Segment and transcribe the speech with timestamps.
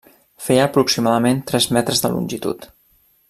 [0.45, 2.67] Feia aproximadament tres metres de longitud.